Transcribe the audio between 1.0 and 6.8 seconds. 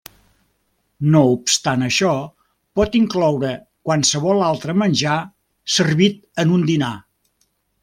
No obstant això, pot incloure qualsevol altre menjar servit en un